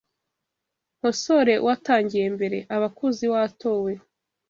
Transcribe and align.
nkosore 0.97 1.53
watangiye 1.65 2.25
mbere, 2.35 2.57
abakuzi 2.75 3.25
watowe 3.33 3.91